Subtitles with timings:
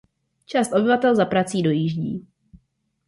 [0.45, 2.27] Část obyvatel za prací dojíždí.